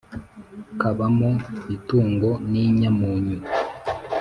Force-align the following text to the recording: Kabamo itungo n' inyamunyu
Kabamo 0.81 1.31
itungo 1.75 2.29
n' 2.49 2.59
inyamunyu 2.63 3.39